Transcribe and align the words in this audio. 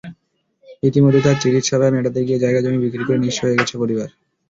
ইতিমধ্যে 0.83 1.21
তাঁর 1.21 1.37
চিকিৎসাব্যয় 1.43 1.93
মেটাতে 1.95 2.19
গিয়ে 2.27 2.41
জায়গা-জমি 2.43 2.79
বিক্রি 2.83 3.03
করে 3.05 3.19
নিঃস্ব 3.19 3.41
হয়ে 3.43 3.59
গেছে 3.59 3.75
পরিবার। 3.81 4.09